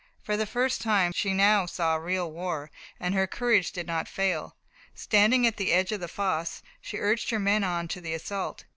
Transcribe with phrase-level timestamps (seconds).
[0.23, 4.55] For the first time she now saw real war, and her courage did not fail.
[4.95, 8.63] Standing at the edge of the fosse, she urged her men on to the assault.